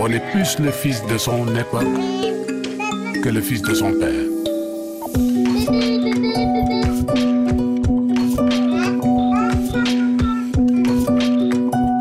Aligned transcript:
On 0.00 0.10
est 0.10 0.20
plus 0.32 0.58
le 0.58 0.70
fils 0.70 1.04
de 1.06 1.16
son 1.16 1.46
époque 1.56 1.86
que 3.22 3.28
le 3.28 3.40
fils 3.40 3.62
de 3.62 3.74
son 3.74 3.92
père. 3.92 4.10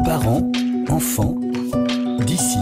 Parents, 0.05 0.51
enfants, 0.89 1.35
d'ici 2.19 2.57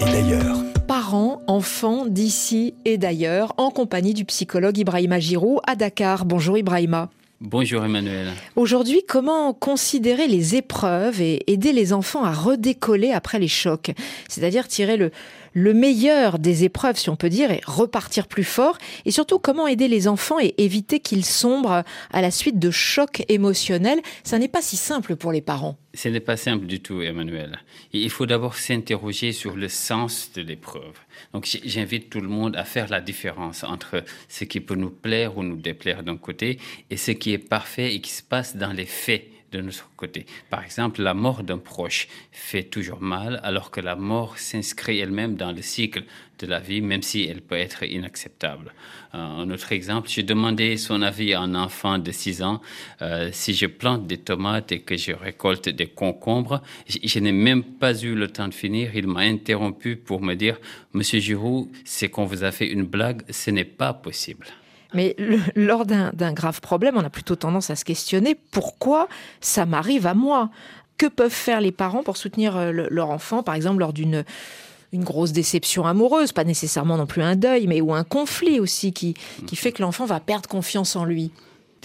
et 0.00 0.04
d'ailleurs. 0.04 0.56
Parents, 0.86 1.40
enfants 1.46 2.06
d'ici 2.06 2.74
et 2.84 2.98
d'ailleurs, 2.98 3.54
en 3.56 3.70
compagnie 3.70 4.14
du 4.14 4.24
psychologue 4.24 4.78
Ibrahima 4.78 5.18
Giroud 5.18 5.60
à 5.66 5.74
Dakar. 5.74 6.24
Bonjour 6.24 6.58
Ibrahima. 6.58 7.10
Bonjour 7.42 7.84
Emmanuel. 7.84 8.28
Aujourd'hui, 8.56 9.02
comment 9.06 9.52
considérer 9.52 10.26
les 10.26 10.56
épreuves 10.56 11.20
et 11.20 11.52
aider 11.52 11.72
les 11.72 11.92
enfants 11.92 12.24
à 12.24 12.32
redécoller 12.32 13.12
après 13.12 13.38
les 13.38 13.46
chocs? 13.46 13.90
C'est-à-dire 14.26 14.66
tirer 14.66 14.96
le, 14.96 15.10
le 15.56 15.72
meilleur 15.72 16.38
des 16.38 16.64
épreuves, 16.64 16.98
si 16.98 17.08
on 17.08 17.16
peut 17.16 17.30
dire, 17.30 17.50
et 17.50 17.62
repartir 17.64 18.28
plus 18.28 18.44
fort. 18.44 18.76
Et 19.06 19.10
surtout, 19.10 19.38
comment 19.38 19.66
aider 19.66 19.88
les 19.88 20.06
enfants 20.06 20.38
et 20.38 20.54
éviter 20.58 21.00
qu'ils 21.00 21.24
sombrent 21.24 21.82
à 22.10 22.20
la 22.20 22.30
suite 22.30 22.58
de 22.58 22.70
chocs 22.70 23.24
émotionnels. 23.30 24.00
Ça 24.22 24.38
n'est 24.38 24.48
pas 24.48 24.60
si 24.60 24.76
simple 24.76 25.16
pour 25.16 25.32
les 25.32 25.40
parents. 25.40 25.78
Ce 25.94 26.10
n'est 26.10 26.20
pas 26.20 26.36
simple 26.36 26.66
du 26.66 26.80
tout, 26.80 27.00
Emmanuel. 27.00 27.58
Il 27.94 28.10
faut 28.10 28.26
d'abord 28.26 28.56
s'interroger 28.56 29.32
sur 29.32 29.56
le 29.56 29.68
sens 29.68 30.30
de 30.34 30.42
l'épreuve. 30.42 30.92
Donc, 31.32 31.48
j'invite 31.64 32.10
tout 32.10 32.20
le 32.20 32.28
monde 32.28 32.54
à 32.54 32.64
faire 32.64 32.90
la 32.90 33.00
différence 33.00 33.64
entre 33.64 34.04
ce 34.28 34.44
qui 34.44 34.60
peut 34.60 34.74
nous 34.74 34.90
plaire 34.90 35.38
ou 35.38 35.42
nous 35.42 35.56
déplaire 35.56 36.02
d'un 36.02 36.18
côté 36.18 36.58
et 36.90 36.98
ce 36.98 37.12
qui 37.12 37.32
est 37.32 37.38
parfait 37.38 37.94
et 37.94 38.02
qui 38.02 38.10
se 38.10 38.22
passe 38.22 38.56
dans 38.56 38.74
les 38.74 38.84
faits 38.84 39.24
de 39.56 39.62
notre 39.62 39.90
côté. 39.96 40.26
Par 40.50 40.62
exemple, 40.62 41.02
la 41.02 41.14
mort 41.14 41.42
d'un 41.42 41.58
proche 41.58 42.08
fait 42.30 42.64
toujours 42.64 43.00
mal, 43.00 43.40
alors 43.42 43.70
que 43.70 43.80
la 43.80 43.96
mort 43.96 44.38
s'inscrit 44.38 44.98
elle-même 44.98 45.36
dans 45.36 45.52
le 45.52 45.62
cycle 45.62 46.04
de 46.38 46.46
la 46.46 46.60
vie, 46.60 46.82
même 46.82 47.02
si 47.02 47.24
elle 47.24 47.40
peut 47.40 47.56
être 47.56 47.82
inacceptable. 47.82 48.74
Euh, 49.14 49.18
un 49.18 49.50
autre 49.50 49.72
exemple, 49.72 50.08
j'ai 50.08 50.22
demandé 50.22 50.76
son 50.76 51.00
avis 51.00 51.32
à 51.32 51.40
un 51.40 51.54
enfant 51.54 51.98
de 51.98 52.12
6 52.12 52.42
ans. 52.42 52.60
Euh, 53.00 53.30
si 53.32 53.54
je 53.54 53.66
plante 53.66 54.06
des 54.06 54.18
tomates 54.18 54.72
et 54.72 54.80
que 54.80 54.96
je 54.96 55.12
récolte 55.12 55.68
des 55.68 55.86
concombres, 55.86 56.62
je, 56.86 56.98
je 57.02 57.18
n'ai 57.18 57.32
même 57.32 57.64
pas 57.64 57.98
eu 57.98 58.14
le 58.14 58.28
temps 58.28 58.48
de 58.48 58.54
finir. 58.54 58.94
Il 58.94 59.06
m'a 59.06 59.20
interrompu 59.20 59.96
pour 59.96 60.20
me 60.20 60.34
dire, 60.34 60.58
Monsieur 60.92 61.20
Giroud, 61.20 61.68
c'est 61.84 62.10
qu'on 62.10 62.26
vous 62.26 62.44
a 62.44 62.52
fait 62.52 62.68
une 62.68 62.84
blague, 62.84 63.22
ce 63.30 63.50
n'est 63.50 63.64
pas 63.64 63.94
possible. 63.94 64.46
Mais 64.94 65.16
lors 65.54 65.84
d'un 65.86 66.32
grave 66.32 66.60
problème, 66.60 66.96
on 66.96 67.04
a 67.04 67.10
plutôt 67.10 67.36
tendance 67.36 67.70
à 67.70 67.76
se 67.76 67.84
questionner 67.84 68.36
pourquoi 68.50 69.08
ça 69.40 69.66
m'arrive 69.66 70.06
à 70.06 70.14
moi. 70.14 70.50
Que 70.98 71.06
peuvent 71.06 71.30
faire 71.30 71.60
les 71.60 71.72
parents 71.72 72.02
pour 72.02 72.16
soutenir 72.16 72.56
euh, 72.56 72.72
leur 72.72 73.10
enfant, 73.10 73.42
par 73.42 73.54
exemple, 73.54 73.80
lors 73.80 73.92
d'une 73.92 74.24
une 74.92 75.04
grosse 75.04 75.32
déception 75.32 75.84
amoureuse, 75.84 76.32
pas 76.32 76.44
nécessairement 76.44 76.96
non 76.96 77.06
plus 77.06 77.20
un 77.20 77.36
deuil, 77.36 77.66
mais 77.66 77.80
ou 77.80 77.92
un 77.92 78.04
conflit 78.04 78.60
aussi 78.60 78.92
qui, 78.92 79.14
qui 79.46 79.56
fait 79.56 79.72
que 79.72 79.82
l'enfant 79.82 80.06
va 80.06 80.20
perdre 80.20 80.48
confiance 80.48 80.96
en 80.96 81.04
lui? 81.04 81.32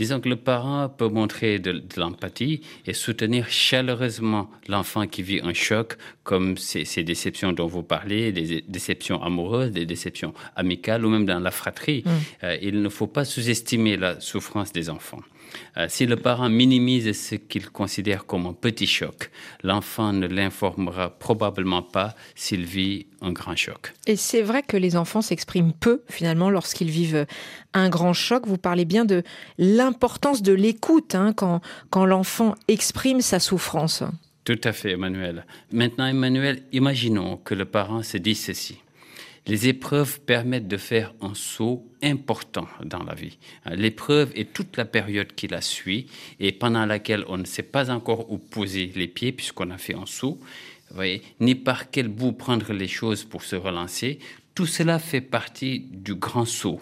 Disons 0.01 0.19
que 0.19 0.29
le 0.29 0.35
parent 0.35 0.89
peut 0.89 1.09
montrer 1.09 1.59
de, 1.59 1.79
l'empathie 1.95 2.61
et 2.87 2.93
soutenir 2.93 3.47
chaleureusement 3.49 4.49
l'enfant 4.67 5.05
qui 5.05 5.21
vit 5.21 5.41
un 5.43 5.53
choc, 5.53 5.95
comme 6.23 6.57
ces, 6.57 6.85
ces, 6.85 7.03
déceptions 7.03 7.53
dont 7.53 7.67
vous 7.67 7.83
parlez, 7.83 8.31
des 8.31 8.63
déceptions 8.67 9.21
amoureuses, 9.21 9.69
des 9.69 9.85
déceptions 9.85 10.33
amicales 10.55 11.05
ou 11.05 11.09
même 11.09 11.27
dans 11.27 11.39
la 11.39 11.51
fratrie. 11.51 12.01
Mmh. 12.03 12.09
Euh, 12.45 12.57
il 12.63 12.81
ne 12.81 12.89
faut 12.89 13.05
pas 13.05 13.25
sous-estimer 13.25 13.95
la 13.95 14.19
souffrance 14.19 14.73
des 14.73 14.89
enfants. 14.89 15.21
Euh, 15.77 15.85
si 15.89 16.05
le 16.05 16.15
parent 16.15 16.49
minimise 16.49 17.11
ce 17.13 17.35
qu'il 17.35 17.69
considère 17.69 18.25
comme 18.25 18.45
un 18.45 18.53
petit 18.53 18.87
choc, 18.87 19.31
l'enfant 19.63 20.13
ne 20.13 20.27
l'informera 20.27 21.09
probablement 21.09 21.81
pas 21.81 22.15
s'il 22.35 22.65
vit 22.65 23.07
un 23.21 23.31
grand 23.31 23.55
choc. 23.55 23.93
Et 24.07 24.15
c'est 24.15 24.41
vrai 24.41 24.63
que 24.63 24.77
les 24.77 24.95
enfants 24.95 25.21
s'expriment 25.21 25.73
peu 25.73 26.01
finalement 26.09 26.49
lorsqu'ils 26.49 26.89
vivent 26.89 27.25
un 27.73 27.89
grand 27.89 28.13
choc. 28.13 28.47
Vous 28.47 28.57
parlez 28.57 28.85
bien 28.85 29.05
de 29.05 29.23
l'importance 29.57 29.90
de 29.91 30.53
l'écoute 30.53 31.15
hein, 31.15 31.33
quand, 31.33 31.61
quand 31.89 32.05
l'enfant 32.05 32.55
exprime 32.67 33.21
sa 33.21 33.39
souffrance. 33.39 34.03
Tout 34.43 34.59
à 34.63 34.73
fait, 34.73 34.91
Emmanuel. 34.91 35.45
Maintenant, 35.71 36.07
Emmanuel, 36.07 36.63
imaginons 36.71 37.37
que 37.37 37.53
le 37.53 37.65
parent 37.65 38.01
se 38.01 38.17
dise 38.17 38.39
ceci. 38.39 38.79
Les 39.47 39.67
épreuves 39.67 40.19
permettent 40.21 40.67
de 40.67 40.77
faire 40.77 41.13
un 41.21 41.33
saut 41.33 41.83
important 42.03 42.67
dans 42.83 43.03
la 43.03 43.15
vie. 43.15 43.37
L'épreuve 43.65 44.31
est 44.35 44.53
toute 44.53 44.77
la 44.77 44.85
période 44.85 45.33
qui 45.33 45.47
la 45.47 45.61
suit 45.61 46.07
et 46.39 46.51
pendant 46.51 46.85
laquelle 46.85 47.25
on 47.27 47.37
ne 47.37 47.45
sait 47.45 47.63
pas 47.63 47.89
encore 47.89 48.31
où 48.31 48.37
poser 48.37 48.91
les 48.95 49.07
pieds 49.07 49.31
puisqu'on 49.31 49.71
a 49.71 49.77
fait 49.77 49.95
un 49.95 50.05
saut, 50.05 50.39
voyez, 50.91 51.23
ni 51.39 51.55
par 51.55 51.89
quel 51.89 52.07
bout 52.07 52.33
prendre 52.33 52.71
les 52.73 52.87
choses 52.87 53.23
pour 53.23 53.43
se 53.43 53.55
relancer. 53.55 54.19
Tout 54.53 54.67
cela 54.67 54.99
fait 54.99 55.21
partie 55.21 55.79
du 55.79 56.15
grand 56.15 56.45
saut. 56.45 56.81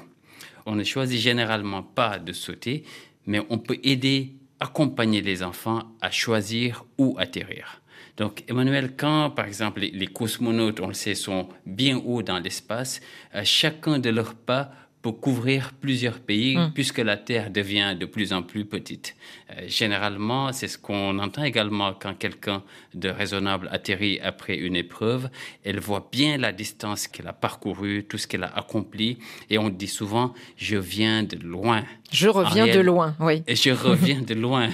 On 0.71 0.75
ne 0.75 0.83
choisit 0.83 1.19
généralement 1.19 1.81
pas 1.81 2.19
de 2.19 2.31
sauter, 2.31 2.83
mais 3.25 3.41
on 3.49 3.57
peut 3.57 3.79
aider, 3.81 4.35
accompagner 4.59 5.19
les 5.19 5.41
enfants 5.41 5.81
à 5.99 6.11
choisir 6.11 6.85
où 6.99 7.15
atterrir. 7.17 7.81
Donc, 8.17 8.43
Emmanuel, 8.47 8.93
quand, 8.95 9.31
par 9.31 9.45
exemple, 9.45 9.79
les, 9.79 10.05
cosmonautes, 10.05 10.79
on 10.79 10.89
le 10.89 10.93
sait, 10.93 11.15
sont 11.15 11.49
bien 11.65 11.97
haut 11.97 12.21
dans 12.21 12.37
l'espace, 12.37 13.01
chacun 13.43 13.97
de 13.97 14.11
leurs 14.11 14.35
pas 14.35 14.69
pour 15.01 15.21
couvrir 15.21 15.71
plusieurs 15.79 16.19
pays 16.19 16.57
mm. 16.57 16.71
puisque 16.73 16.97
la 16.97 17.15
Terre 17.15 17.49
devient 17.51 17.95
de 17.97 18.05
plus 18.05 18.33
en 18.33 18.41
plus 18.41 18.65
petite. 18.65 19.15
Euh, 19.51 19.61
généralement, 19.67 20.51
c'est 20.51 20.67
ce 20.67 20.77
qu'on 20.77 21.17
entend 21.19 21.43
également 21.43 21.93
quand 21.93 22.13
quelqu'un 22.13 22.63
de 22.93 23.09
raisonnable 23.09 23.69
atterrit 23.71 24.19
après 24.21 24.57
une 24.57 24.75
épreuve. 24.75 25.29
Elle 25.63 25.79
voit 25.79 26.09
bien 26.11 26.37
la 26.37 26.51
distance 26.51 27.07
qu'elle 27.07 27.27
a 27.27 27.33
parcourue, 27.33 28.05
tout 28.09 28.17
ce 28.17 28.27
qu'elle 28.27 28.43
a 28.43 28.57
accompli 28.57 29.19
et 29.49 29.57
on 29.57 29.69
dit 29.69 29.87
souvent 29.87 30.33
je 30.57 30.77
viens 30.77 31.23
de 31.23 31.37
loin. 31.37 31.83
Je 32.11 32.27
reviens 32.27 32.67
de 32.67 32.79
loin, 32.79 33.15
oui. 33.19 33.43
Et 33.47 33.55
je 33.55 33.69
reviens 33.69 34.21
de 34.21 34.33
loin. 34.33 34.69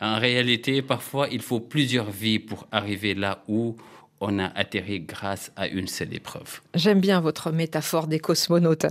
En 0.00 0.18
réalité, 0.18 0.82
parfois, 0.82 1.28
il 1.30 1.42
faut 1.42 1.60
plusieurs 1.60 2.10
vies 2.10 2.38
pour 2.38 2.66
arriver 2.70 3.14
là 3.14 3.42
où 3.48 3.76
on 4.20 4.38
a 4.38 4.46
atterri 4.46 5.00
grâce 5.00 5.52
à 5.56 5.68
une 5.68 5.88
seule 5.88 6.14
épreuve. 6.14 6.60
J'aime 6.74 7.00
bien 7.00 7.20
votre 7.20 7.50
métaphore 7.50 8.06
des 8.06 8.18
cosmonautes. 8.18 8.86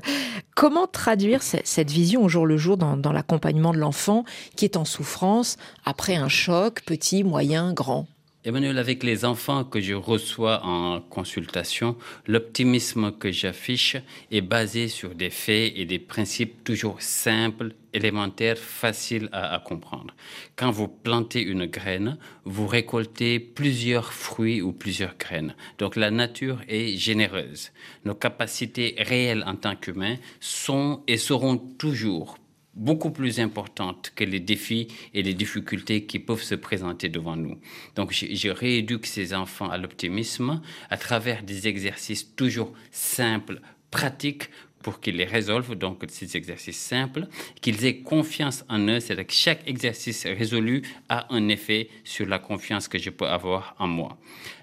Comment 0.56 0.88
traduire 0.88 1.42
cette 1.42 1.92
vision 1.92 2.24
au 2.24 2.30
jour 2.30 2.46
le 2.46 2.58
jour 2.58 2.78
dans, 2.78 2.98
dans 2.98 3.12
l'accompagnement 3.12 3.74
de 3.74 3.80
l'enfant 3.80 4.26
qui 4.56 4.66
est 4.66 4.78
en 4.78 4.86
souffrance 4.86 5.58
après 5.86 6.16
un 6.16 6.30
choc, 6.30 6.82
petit, 6.86 7.24
moyen, 7.24 7.74
grand? 7.74 8.08
Emmanuel, 8.48 8.78
avec 8.78 9.02
les 9.02 9.26
enfants 9.26 9.64
que 9.64 9.82
je 9.82 9.96
reçois 9.96 10.64
en 10.64 11.02
consultation, 11.02 11.98
l'optimisme 12.28 13.12
que 13.12 13.32
j'affiche 13.32 13.98
est 14.30 14.42
basé 14.42 14.88
sur 14.88 15.16
des 15.16 15.32
faits 15.32 15.74
et 15.76 15.86
des 15.86 15.98
principes 15.98 16.64
toujours 16.64 17.02
simples, 17.02 17.74
élémentaires, 17.92 18.60
faciles 18.60 19.30
à, 19.32 19.60
comprendre. 19.66 20.14
Quand 20.56 20.70
vous 20.70 20.88
plantez 20.88 21.42
une 21.42 21.66
graine, 21.66 22.20
vous 22.44 22.68
récoltez 22.68 23.40
plusieurs 23.40 24.14
fruits 24.14 24.62
ou 24.62 24.74
plusieurs 24.74 25.18
graines. 25.18 25.56
Donc 25.80 25.96
la 25.96 26.12
nature 26.12 26.62
est 26.68 26.96
généreuse. 26.98 27.72
Nos 28.06 28.14
capacités 28.14 28.94
réelles 29.00 29.44
en 29.48 29.56
tant 29.56 29.76
qu'humains 29.76 30.18
sont 30.40 31.02
et 31.08 31.18
seront 31.18 31.58
toujours 31.58 32.38
beaucoup 32.76 33.12
plus 33.12 33.40
importante 33.40 34.12
que 34.16 34.24
les 34.24 34.40
défis 34.40 34.88
et 35.14 35.24
les 35.24 35.34
difficultés 35.34 36.06
qui 36.06 36.20
peuvent 36.20 36.44
se 36.44 36.56
présenter 36.56 37.10
devant 37.10 37.36
nous. 37.36 37.58
Donc, 37.96 38.12
je, 38.12 38.50
rééduque 38.50 39.06
ces 39.06 39.34
enfants 39.34 39.70
à 39.70 39.78
l'optimisme 39.78 40.62
à 40.90 40.98
travers 40.98 41.44
des 41.44 41.68
exercices 41.68 42.36
toujours 42.36 42.74
simples, 42.92 43.62
pratiques, 43.92 44.50
pour 44.86 45.00
qu'ils 45.00 45.16
les 45.16 45.26
résolvent, 45.26 45.74
donc 45.74 46.04
ces 46.10 46.38
exercices 46.38 46.78
simples, 46.78 47.28
qu'ils 47.60 47.86
aient 47.86 48.02
confiance 48.02 48.64
en 48.70 48.78
eux, 48.88 49.00
c'est-à-dire 49.00 49.26
que 49.26 49.34
chaque 49.34 49.68
exercice 49.68 50.28
résolu 50.28 50.84
a 51.10 51.26
un 51.34 51.48
effet 51.48 51.90
sur 52.04 52.28
la 52.28 52.38
confiance 52.38 52.88
que 52.88 53.00
je 53.00 53.10
peux 53.10 53.26
avoir 53.26 53.76
en 53.80 53.88
moi. 53.88 54.16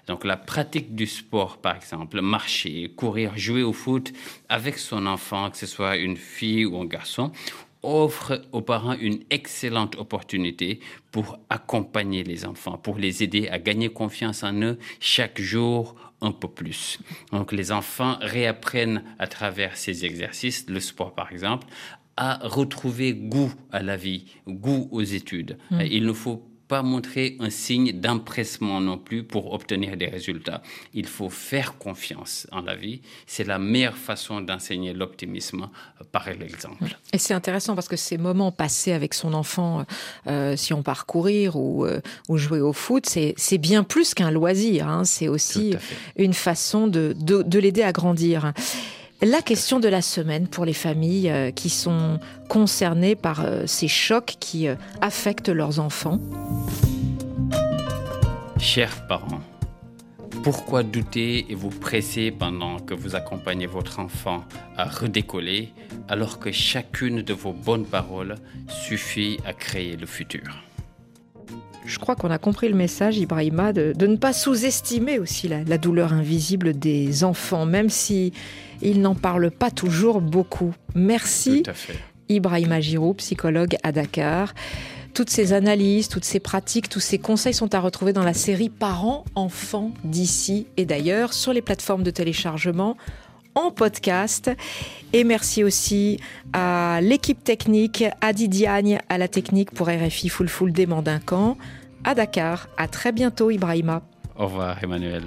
Donc 0.07 0.23
la 0.23 0.37
pratique 0.37 0.95
du 0.95 1.07
sport, 1.07 1.57
par 1.57 1.75
exemple, 1.75 2.21
marcher, 2.21 2.89
courir, 2.95 3.37
jouer 3.37 3.63
au 3.63 3.73
foot 3.73 4.13
avec 4.47 4.77
son 4.77 5.07
enfant, 5.07 5.51
que 5.51 5.57
ce 5.57 5.65
soit 5.65 5.97
une 5.97 6.15
fille 6.15 6.65
ou 6.65 6.79
un 6.79 6.85
garçon, 6.85 7.33
offre 7.83 8.41
aux 8.51 8.61
parents 8.61 8.95
une 8.99 9.19
excellente 9.29 9.95
opportunité 9.97 10.79
pour 11.11 11.37
accompagner 11.49 12.23
les 12.23 12.45
enfants, 12.45 12.77
pour 12.77 12.97
les 12.97 13.23
aider 13.23 13.49
à 13.49 13.59
gagner 13.59 13.89
confiance 13.89 14.43
en 14.43 14.53
eux 14.61 14.79
chaque 14.99 15.39
jour 15.39 15.95
un 16.21 16.31
peu 16.31 16.47
plus. 16.47 16.99
Donc 17.31 17.51
les 17.51 17.71
enfants 17.71 18.17
réapprennent 18.21 19.03
à 19.19 19.27
travers 19.27 19.77
ces 19.77 20.05
exercices, 20.05 20.65
le 20.69 20.79
sport 20.79 21.13
par 21.13 21.31
exemple, 21.31 21.67
à 22.15 22.39
retrouver 22.47 23.13
goût 23.13 23.53
à 23.71 23.81
la 23.81 23.97
vie, 23.97 24.25
goût 24.47 24.87
aux 24.91 25.01
études. 25.01 25.57
Hmm. 25.71 25.81
Il 25.81 26.05
ne 26.05 26.13
faut 26.13 26.47
pas 26.73 26.81
montrer 26.81 27.37
un 27.39 27.51
signe 27.51 27.91
d'empressement 27.91 28.81
non 28.81 28.97
plus 28.97 29.23
pour 29.23 29.53
obtenir 29.53 29.95
des 29.95 30.07
résultats. 30.07 30.63
Il 30.95 31.05
faut 31.05 31.29
faire 31.29 31.77
confiance 31.77 32.47
en 32.51 32.61
la 32.61 32.75
vie. 32.75 33.01
C'est 33.27 33.43
la 33.43 33.59
meilleure 33.59 33.95
façon 33.95 34.41
d'enseigner 34.41 34.91
l'optimisme 34.91 35.69
euh, 36.01 36.03
par 36.11 36.27
l'exemple. 36.31 36.97
Et 37.13 37.19
c'est 37.19 37.35
intéressant 37.35 37.75
parce 37.75 37.87
que 37.87 37.95
ces 37.95 38.17
moments 38.17 38.51
passés 38.51 38.91
avec 38.91 39.13
son 39.13 39.35
enfant, 39.35 39.85
euh, 40.25 40.55
si 40.55 40.73
on 40.73 40.81
part 40.81 41.05
courir 41.05 41.57
ou, 41.57 41.85
euh, 41.85 42.01
ou 42.27 42.39
jouer 42.39 42.59
au 42.59 42.73
foot, 42.73 43.05
c'est 43.05 43.57
bien 43.59 43.83
plus 43.83 44.15
qu'un 44.15 44.31
loisir. 44.31 44.87
Hein. 44.87 45.03
C'est 45.03 45.27
aussi 45.27 45.75
une 46.17 46.33
façon 46.33 46.87
de, 46.87 47.13
de, 47.19 47.43
de 47.43 47.59
l'aider 47.59 47.83
à 47.83 47.91
grandir. 47.91 48.51
La 49.25 49.41
question 49.41 49.79
de 49.79 49.87
la 49.87 50.01
semaine 50.01 50.49
pour 50.49 50.65
les 50.65 50.73
familles 50.73 51.29
euh, 51.29 51.51
qui 51.51 51.69
sont 51.69 52.19
concernées 52.49 53.15
par 53.15 53.39
euh, 53.39 53.65
ces 53.67 53.87
chocs 53.87 54.35
qui 54.41 54.67
euh, 54.67 54.75
affectent 54.99 55.47
leurs 55.47 55.79
enfants. 55.79 56.19
Chers 58.59 59.07
parents, 59.07 59.39
pourquoi 60.43 60.83
douter 60.83 61.45
et 61.49 61.55
vous 61.55 61.69
presser 61.69 62.31
pendant 62.31 62.79
que 62.79 62.93
vous 62.93 63.15
accompagnez 63.15 63.65
votre 63.65 63.99
enfant 63.99 64.43
à 64.75 64.89
redécoller 64.89 65.71
alors 66.09 66.39
que 66.39 66.51
chacune 66.51 67.21
de 67.21 67.33
vos 67.33 67.53
bonnes 67.53 67.85
paroles 67.85 68.35
suffit 68.67 69.37
à 69.45 69.53
créer 69.53 69.95
le 69.95 70.05
futur? 70.05 70.63
Je 71.85 71.99
crois 71.99 72.15
qu'on 72.15 72.31
a 72.31 72.37
compris 72.37 72.69
le 72.69 72.75
message, 72.75 73.17
Ibrahima, 73.17 73.73
de, 73.73 73.93
ne 74.05 74.15
pas 74.15 74.33
sous-estimer 74.33 75.19
aussi 75.19 75.47
la, 75.47 75.63
la, 75.63 75.77
douleur 75.77 76.13
invisible 76.13 76.77
des 76.77 77.23
enfants, 77.23 77.65
même 77.65 77.89
si 77.89 78.33
ils 78.81 79.01
n'en 79.01 79.15
parlent 79.15 79.51
pas 79.51 79.71
toujours 79.71 80.21
beaucoup. 80.21 80.73
Merci, 80.95 81.63
Ibrahima 82.29 82.79
Giroud, 82.81 83.17
psychologue 83.17 83.77
à 83.83 83.91
Dakar. 83.91 84.53
Toutes 85.13 85.29
ces 85.29 85.53
analyses, 85.53 86.07
toutes 86.07 86.25
ces 86.25 86.39
pratiques, 86.39 86.89
tous 86.89 86.99
ces 86.99 87.19
conseils 87.19 87.53
sont 87.53 87.75
à 87.75 87.79
retrouver 87.79 88.13
dans 88.13 88.23
la 88.23 88.33
série 88.33 88.69
Parents, 88.69 89.25
enfants 89.35 89.91
d'ici 90.03 90.65
et 90.75 90.85
d'ailleurs 90.85 91.33
sur 91.33 91.53
les 91.53 91.61
plateformes 91.61 92.01
de 92.01 92.09
téléchargement 92.09 92.97
en 93.55 93.71
podcast. 93.71 94.51
Et 95.13 95.23
merci 95.23 95.63
aussi 95.63 96.19
à 96.53 96.99
l'équipe 97.01 97.43
technique, 97.43 98.03
à 98.21 98.33
Didiagne, 98.33 98.99
à 99.09 99.17
la 99.17 99.27
technique 99.27 99.71
pour 99.71 99.87
RFI 99.87 100.29
Full 100.29 100.49
Full 100.49 100.71
des 100.71 100.85
Mandincan, 100.85 101.57
à 102.03 102.15
Dakar. 102.15 102.67
À 102.77 102.87
très 102.87 103.11
bientôt, 103.11 103.51
Ibrahima. 103.51 104.01
Au 104.37 104.45
revoir, 104.45 104.83
Emmanuel. 104.83 105.23